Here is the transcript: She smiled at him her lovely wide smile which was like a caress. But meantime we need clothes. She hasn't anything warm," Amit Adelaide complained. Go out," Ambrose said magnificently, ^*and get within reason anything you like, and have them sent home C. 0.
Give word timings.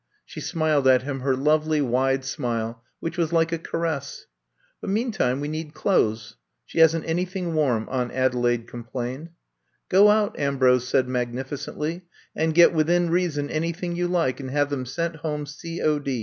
She 0.25 0.41
smiled 0.41 0.87
at 0.87 1.03
him 1.03 1.19
her 1.19 1.35
lovely 1.35 1.79
wide 1.79 2.25
smile 2.25 2.83
which 3.01 3.19
was 3.19 3.31
like 3.31 3.51
a 3.51 3.59
caress. 3.59 4.25
But 4.81 4.89
meantime 4.89 5.39
we 5.39 5.47
need 5.47 5.75
clothes. 5.75 6.37
She 6.65 6.79
hasn't 6.79 7.05
anything 7.05 7.53
warm," 7.53 7.85
Amit 7.87 8.13
Adelaide 8.15 8.65
complained. 8.65 9.29
Go 9.89 10.09
out," 10.09 10.39
Ambrose 10.39 10.87
said 10.87 11.07
magnificently, 11.07 12.01
^*and 12.37 12.55
get 12.55 12.73
within 12.73 13.11
reason 13.11 13.47
anything 13.51 13.95
you 13.95 14.07
like, 14.07 14.39
and 14.39 14.49
have 14.49 14.71
them 14.71 14.87
sent 14.87 15.17
home 15.17 15.45
C. 15.45 15.75
0. 15.77 16.03